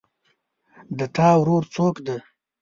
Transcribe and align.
د 0.97 0.99
تا 1.15 1.29
ورور 1.39 1.63
څوک 1.75 1.95
ده 2.07 2.17